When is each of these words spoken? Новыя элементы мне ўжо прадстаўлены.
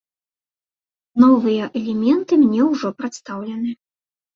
Новыя 1.25 1.63
элементы 1.83 2.33
мне 2.43 2.61
ўжо 2.73 2.87
прадстаўлены. 2.99 3.81